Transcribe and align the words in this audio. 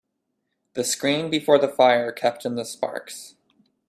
The 0.73 0.83
screen 0.83 1.29
before 1.29 1.59
the 1.59 1.67
fire 1.67 2.11
kept 2.11 2.43
in 2.43 2.55
the 2.55 2.65
sparks. 2.65 3.35